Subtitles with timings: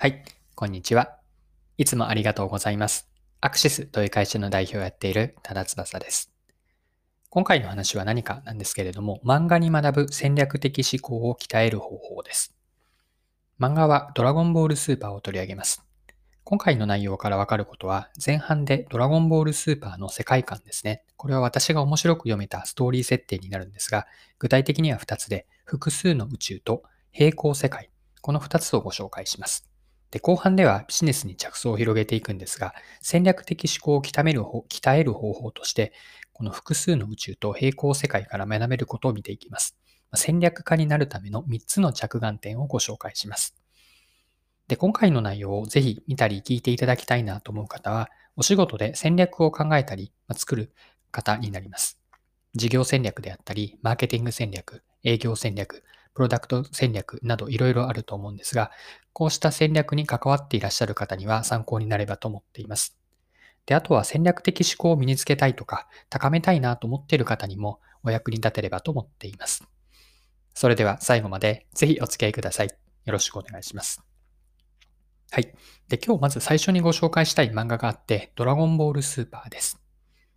[0.00, 0.22] はい、
[0.54, 1.18] こんにちは。
[1.76, 3.08] いつもありがとうございます。
[3.40, 6.32] アクシスという会社の代表をやっている多田翼です。
[7.30, 12.54] 今回の話は何かなんですけれども、漫画に学ぶ戦略的思考を鍛える方法です。
[13.58, 15.84] 漫画はドラゴンボールスーパーを取り上げます。
[16.44, 21.02] 今回の内容からわかることは、前半でドラゴンボールスーパーの世界観ですね。
[21.16, 24.06] これは私が面白く読めたストーリー設定になるんですが、
[24.38, 27.90] 具体的には2つで、複数の宇宙と平行世界、
[28.20, 29.67] この2つをご紹介します。
[30.10, 35.92] で、後半ではビジネスに着想を広げていくんですが、戦略的思考を鍛える方鍛える方法として、
[36.32, 39.76] この複数の宇宙と平行世界から学べることを見ていきます。
[40.14, 43.54] 戦略家になるための3つの着眼点をご紹介します。
[44.68, 50.72] で、今回の内容をぜひ見たり聞いていただきたいなと思う方は、お仕事で戦略を考えたり、ま作る
[51.10, 51.98] 方になります。
[52.54, 55.84] 事業戦略であったり、マーケティング戦略、営業戦略、
[56.18, 58.72] プロダクト戦略などいろいろあると思うんですが、
[59.12, 62.98] こうした戦略に関わっていらっしゃる方には参考になればと思っています。
[63.66, 69.62] で、あとは戦略的思考を身につけたいとか、高めたいなと思っている方にもお役に立てればと思っています。
[70.54, 72.66] それでは最後までぜひお付き合いください。
[72.66, 74.02] よろしくお願いします。
[75.30, 75.54] はい。
[75.86, 79.80] で、今日まず最初にご紹介したい漫画があって、ドラゴンボールスーパーです。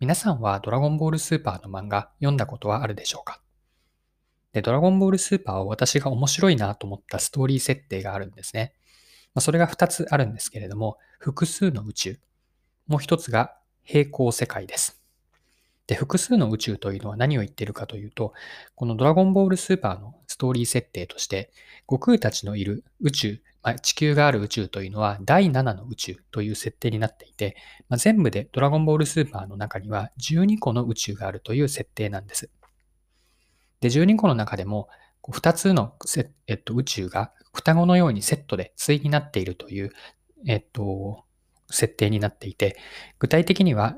[0.00, 3.41] 皆さんはドラゴンボールスーパーの漫画読んだことはあるでしょうか？
[4.52, 8.74] で、ドラゴンボールスーパーを私が面白いなと思ったストーリー設定があるんですね。
[9.34, 12.20] まあ、それが2つあるんですけれども、複数の宇宙。
[12.86, 15.02] もう1つが平行世界です。
[15.86, 18.34] で、複数の宇宙というのは何を言ってるかというと、
[18.74, 21.50] このドラゴンボールスーパーのストーリー設定として、
[21.86, 27.56] 悟空たちのいる宇宙、まあ、地球がある宇宙というのは第7の宇宙という設定になっていて、
[27.88, 32.50] まあ、全部でドラゴンボールスーパーの中には12個の宇宙があるという設定なんです。
[33.82, 34.88] で、12個の中でも、
[35.28, 35.94] 2つの
[36.46, 39.92] えっと、宇宙が双子のようにセットで対になっているという、
[40.46, 41.24] えっと、
[41.70, 42.76] 設定になっていて、
[43.18, 43.96] 具体的には、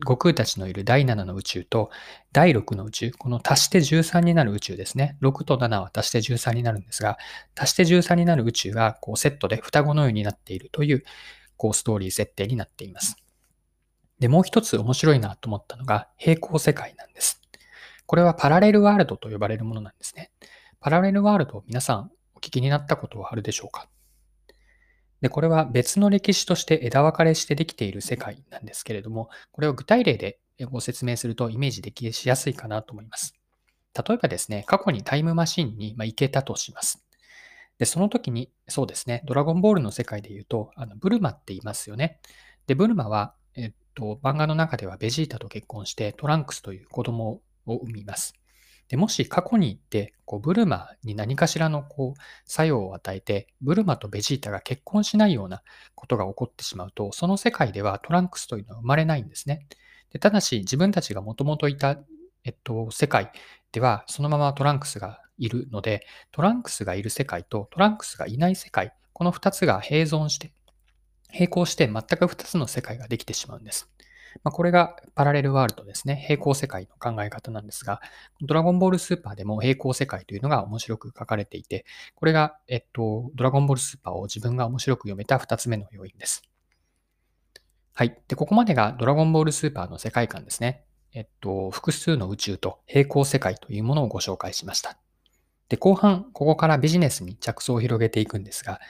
[0.00, 1.90] 悟空たちのいる第7の宇宙と
[2.30, 5.16] 第6の宇宙、この足して13になる宇宙ですね。
[5.22, 7.16] 6と7は足して13になるんですが、
[7.58, 11.04] 足して13になる宇宙がこうセットで双子のようになっているという
[11.56, 13.16] こうストーリー設定になっています。
[14.18, 17.40] で、もう一つ面白いなと思ったのが平行世界なんです。
[18.06, 20.30] これはパラレルワールドと呼ばれるものなんですね。
[20.80, 23.88] パラレルワールドを皆さんお聞きになったことはあるでしょうか？
[25.20, 30.38] で、これは別の歴史として枝分かれしてできている世界なんですけれども、これを具体例で
[30.70, 33.34] ご説明するとイメージできしやすいかなと思います。
[33.94, 37.02] 例えばですね、過去にタイムマシンに行けたとします。
[37.78, 42.20] で、その時に、そうですね、ドラゴンボールの世界で言うと、あのブルマって言いますよね。
[42.66, 48.34] で、ブルマは、えっと、漫画の中ではベジータと結婚してトランクスという子供をを生みます。
[48.88, 55.62] でもし過去に行ってこうブルマに何かしらのこう作用を与えてブルマとベジータが結婚しないような
[55.94, 59.66] ことが起こってしまうとその世界ではトランクスというのは生まれないんですね。
[60.12, 61.98] でただし自分たちがもともといた、
[62.44, 63.32] えっと、世界
[63.72, 70.52] ではそのままトランクスがいるのでトランクスがいる世界とトランクスがいない世界この2つが並存して
[71.32, 73.90] 並行して全く2つの世界ができてしまうんです。
[74.44, 76.16] まあ、これがパラレルワールドですね。
[76.26, 78.00] 平行世界の考え方なんですが、
[78.42, 86.42] ドラゴンボールスーパーでも平行世界というのが面白く書かれていて、これが、えっと、ドラゴンボールスーパーを自分が面白く読めた2つ目の要因です。
[87.94, 88.18] はい。
[88.28, 90.84] で、ここまでがドラゴンボールスーパーの世界観ですね。
[91.12, 94.98] えっと、複数の宇宙と平行世界というものをご紹介しました。
[95.70, 98.80] で、後半、ここからビジネスに着想を広げていくんですが、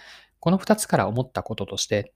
[0.40, 2.12] この2つから思ったこととして、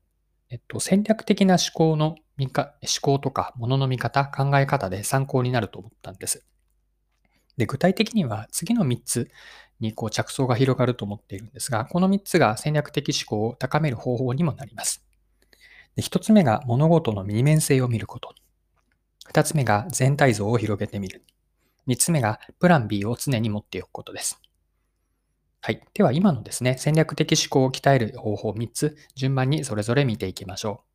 [0.51, 2.65] えっと、戦略的な思考の、思
[3.03, 6.45] 考とか物の見方、考え方で参考になると思ったんです。
[7.57, 9.31] で、具体的には次の3つ
[9.81, 15.05] にこう着想が広がると思っているんですが、この3つが戦略的思考を高める方法にもなります。
[15.97, 18.35] で1つ目が物事の二面性を見ること。
[19.29, 21.25] 2つ目が全体像を広げてみる。
[21.87, 24.41] 3つ目がプラン B を常に持っておくことです。
[25.63, 25.83] はい。
[25.93, 30.90] では今のですね、戦略的思考を鍛える方法3つ、順番にそれぞれ見ていきましょう。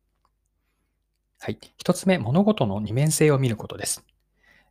[1.38, 1.58] はい。
[1.76, 4.04] 1つ目、物事の二面性を見ることです。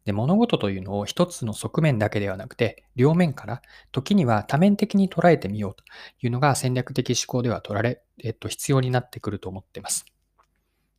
[0.06, 5.84] で物事というのを一つの側面だけではなくて、両面から、時には多面的に捉えてみようと
[6.22, 10.06] いうのが戦略的思考では取られ、えっと、必要になってくると思っています。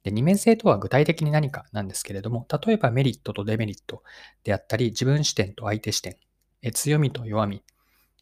[0.02, 4.02] で二面性とは具体的に何かなんですけれども、例えばメリットとデメリット
[4.44, 6.16] であったり、自分視点と相手視点、
[6.62, 7.62] え強みと弱み、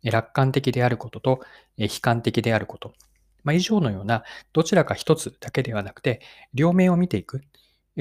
[0.02, 1.41] 楽観的であることと
[1.76, 2.94] 悲観的であること。
[3.44, 6.20] まあ、以上のようなどちらか一つだけではなくて、
[6.52, 7.43] 両面を見ていく。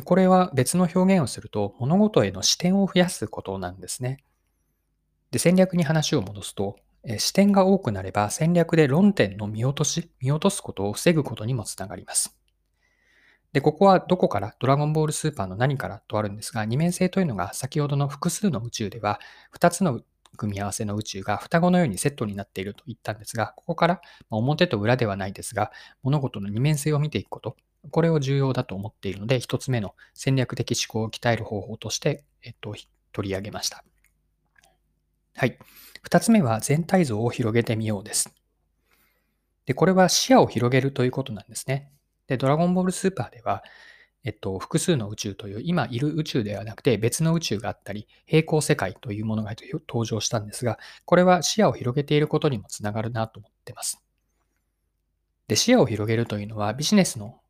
[0.05, 4.23] これは別の表現をすると、物事への視点を増やすことなんですね。
[5.29, 6.77] で、戦略に話を戻すと、
[7.17, 12.37] 視点が多くなれば戦略で論点の見落とし、見落とすことを防ぐことにもつながります。
[13.51, 19.19] で、ここはどこからドラゴンボールスーパーの何からとあるんですが、二面性というのが先ほどの複数の宇宙では、
[19.53, 20.01] 2つの
[20.37, 25.71] 組み合わせの宇宙が双子のようにセットになっていると言ったんですが、ここから表と裏ではないですが、
[26.01, 27.57] 物事の二面性を見ていくこと、
[27.91, 32.75] これを重要だと思っているので、一つ目の戦略的思考を鍛える方法として、えっと、
[33.11, 33.83] 取り上げました。
[35.35, 35.57] はい。
[36.01, 38.33] 二つ目は全体像を広げてみようです。
[39.65, 41.91] で、これは視野を広げるということなんですね。
[42.27, 43.63] で、ドラゴンボールスーパーでは、
[44.25, 49.53] えっと、複数の宇宙という、今いる宇宙ではなくて別の宇宙があったり、平行世界というものが
[49.87, 54.01] 登場したんですが、これは視野を広げていることにもつながるなと思ってます。
[55.47, 57.41] で、視野を広げるというのはビジネスの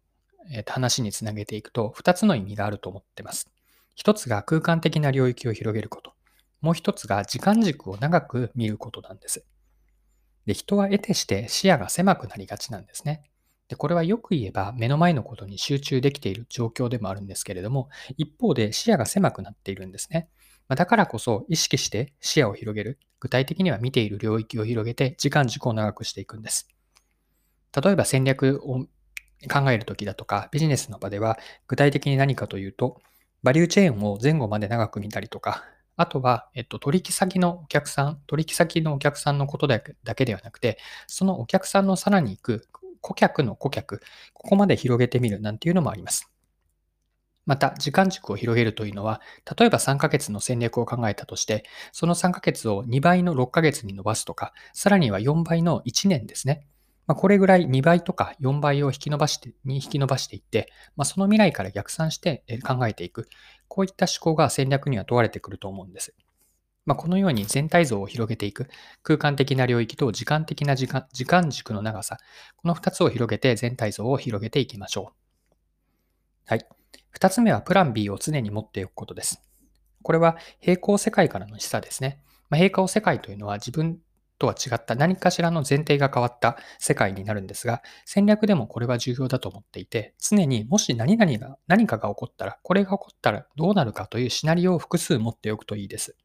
[0.65, 3.51] 話につなげていくと2つの意味があると思ってます。
[3.95, 6.13] 一つが空間的な領域を広げること。
[6.61, 9.45] もう一つが時間軸を長く見ることなんです。
[10.45, 13.23] で、人は得てして視野が狭くなりがちなんですね。
[13.68, 20.30] で、これはよく言えば目の前のことに集中できている状況でもあるんですけれども、一方で視野が狭くなっているんですね。
[20.68, 23.00] まだからこそ意識して視野を広げる。
[23.19, 26.68] 具体的には見ている領域を広げて時間軸を長くしていくんです。
[27.81, 28.86] 例えば戦略を
[29.50, 31.38] 考えるときだとか、ビジネスの場では
[31.68, 33.01] 具体的に何かというと、
[33.42, 35.63] バリューチェーンを前後まで長く見たりとか、
[35.95, 40.77] あとは、えっと、取引先のお客さん、取引先のお客さんのことだけではなくて、
[41.07, 42.68] そのお客さんのさらに行く
[43.03, 44.01] 顧客の顧客、
[44.33, 46.31] ここまで広げてみるなんていうのもあります。
[47.45, 49.21] また、時間軸を広げるというのは、
[49.59, 56.65] 例えば3ヶ月の戦略を考えたとして、その3ヶ月を2倍の6ヶ月に伸ばすとか、さらには4倍の1年ですね。
[57.05, 63.27] まあ、これぐらい2倍とか4倍を引き伸ばして、に引き伸ばしていって、まあ、その未来から逆算して考えていく。
[63.67, 66.15] こういった思考が戦略には問われてくると思うんです。
[66.85, 68.68] まあ、このように全体像を広げていく
[69.03, 72.18] 空間的な領域と時間的な時間時間軸の長さ、
[72.57, 75.24] この2つを広げて全体像を広げていきましょう。
[76.45, 76.68] はい。
[77.13, 79.41] 2つ目はプラン B を常に持っておくことです。
[80.01, 82.19] これは平行世界からの示唆ですね。
[82.50, 84.00] まあ、平行世界というのは自分
[84.38, 96.18] とは違った何かしらの前提が変わった世界になるんですが、戦略でもこれは重要だと思っていて、常にもし何々が、何かが起こったら、これが起こったらどうなるかというシナリオを複数持っておくといいです。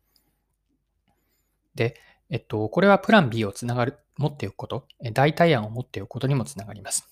[1.78, 1.94] で、
[2.28, 7.08] えっと、これはプラン B をつながる、持っておくこと、代替案を持っておくことにもつながります。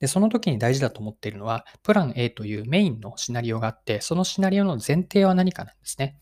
[0.00, 6.18] で、その時に大事だと思っているのは、プラン A というメインのシナリオがあって、そのシナリオの前提は何かなんですね。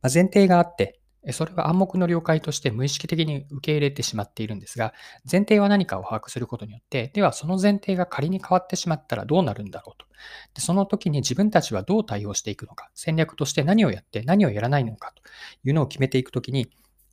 [0.00, 1.00] まあ、前提があって、
[1.32, 4.94] それは暗黙の了解として無意識的に受け入れてしまっているんですが、
[5.30, 10.06] 前提は何かを把握することによって、ではその前提が仮に変わってしまったらどうなるんだろうと。
[10.54, 15.22] でその時に自分たちはどう対応していくのか、戦略として何をやって何をやらないのかと
[15.64, 16.70] いうのを決めていくときに、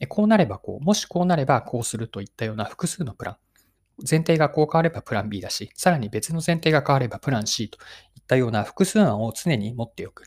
[0.08, 3.38] こうなればこう、もしこうなればこうするといったような複数のプラン。
[4.00, 7.78] 前提がこう変わればプラン B だし、さらに別の前提が変わればプラン C と
[8.16, 10.26] いったような複数案を常に持っておく。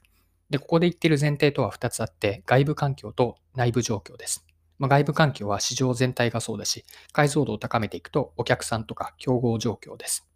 [0.48, 4.46] で、ここで言っている前提とは2つあって、外部環境と内部状況です。
[4.78, 10.26] まあ、外部環境は市場全体がそうだし、解像度を高めていくとお客さんとか競合状況です。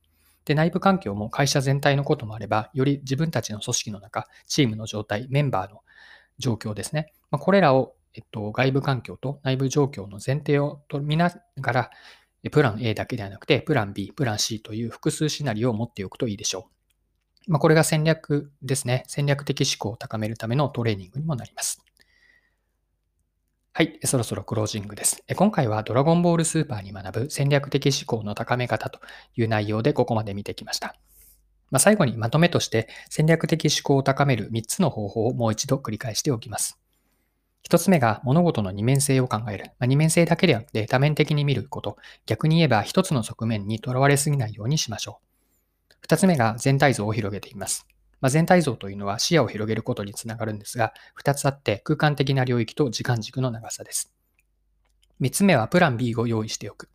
[0.44, 5.82] で、内部環境も会社全体のこともあれば、より自分たちの組織の中、チームの状態、メンバーの
[6.38, 7.12] 状況ですね。
[7.31, 11.90] まあ、これらをえっと、外部環境と内部状況の前提を見ながら、
[12.50, 16.69] プラン A だけではなくて、プラン B、プラン C という複数シナリオを持っておくといいでしょ
[17.48, 17.52] う。
[17.52, 19.04] まあ、これが戦略ですね。
[19.06, 21.84] 戦略的思考を高めるためのトレーニングにもなります。
[23.74, 25.24] はい、そろそろクロージングです。
[25.34, 29.00] 今回はドラゴンボールスーパーに学ぶ戦略的思考の高め方と
[29.34, 30.94] いう内容でここまで見てきました。
[31.70, 36.81] まあ、最後にまとめとして戦略的思考を高める3つの方法をもう一度繰り返しておきます。
[37.62, 39.66] 一つ目が物事の二面性を考える。
[39.78, 41.96] まあ、二面性だけではなくて多面的に見ること。
[42.26, 45.20] 逆に言えば一つの側面にとらわれすぎないようにしましょ
[45.90, 45.94] う。
[46.00, 47.86] 二つ目が全体像を広げています。
[48.20, 54.12] まあ、全体像というのは視野を広げることにつながるんですが、二つあって空間的な領域と時間軸の長さです。
[55.19, 56.92] 三つ目はプラン B を用意しておく。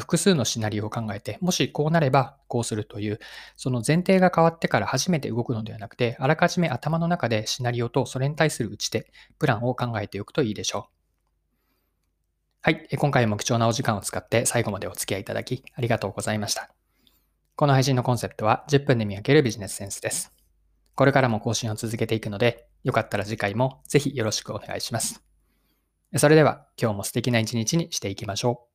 [0.00, 3.18] 複数のシナリオを考えて、もしこうなればこうするという、
[3.56, 11.02] その前提が変わってから初めて動くのではなくて、あらかじめ頭の中でシナリオとそれに対する打ち手、プランを考えておくといいでしょう。
[12.62, 12.88] はい。
[12.96, 16.70] 今回も貴重なお時間を使って最後までお付き合いいただきありがとうございました。
[17.56, 20.32] この配信のコンセプトは10分で見分けるビジネスセンスです。
[20.94, 25.22] これからも更新を続けていくので、よかったら次回もぜひよろしくお願いします。
[26.16, 28.71] それでは今日も素敵な一日にしていきましょう。